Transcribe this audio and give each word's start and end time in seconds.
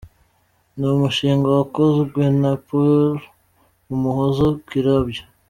Ni 0.77 0.85
umushinga 0.95 1.47
wakozwe 1.57 2.21
na 2.41 2.51
Pearl 2.67 3.13
Umuhoza 3.93 4.45
Kirabyo. 4.67 5.23